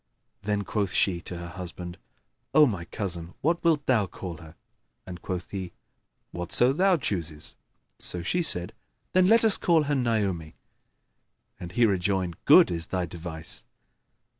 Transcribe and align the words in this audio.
Then 0.41 0.63
quoth 0.63 0.93
she 0.93 1.21
to 1.21 1.37
her 1.37 1.49
husband, 1.49 1.99
"O 2.55 2.65
my 2.65 2.85
cousin, 2.85 3.35
what 3.41 3.63
wilt 3.63 3.85
thou 3.85 4.07
call 4.07 4.37
her?"; 4.37 4.55
and 5.05 5.21
quoth 5.21 5.51
he, 5.51 5.73
"Whatso 6.31 6.73
thou 6.73 6.97
chooses"; 6.97 7.55
so 7.99 8.23
she 8.23 8.41
said, 8.41 8.73
"Then 9.11 9.27
let 9.27 9.45
us 9.45 9.57
call 9.57 9.83
her 9.83 9.93
Naomi," 9.93 10.55
and 11.59 11.73
he 11.73 11.85
rejoined 11.85 12.43
"Good 12.45 12.71
is 12.71 12.87
thy 12.87 13.05
device." 13.05 13.63